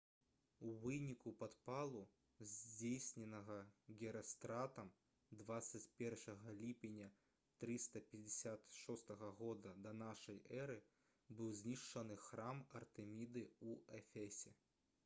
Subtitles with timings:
[0.67, 1.99] у выніку падпалу
[2.51, 3.57] здзейсненага
[3.99, 4.89] герастратам
[5.43, 7.11] 21 ліпеня
[7.65, 9.53] 356 г
[9.87, 10.79] да нашай эры
[11.39, 14.59] быў знішчаны храм артэміды ў эфесе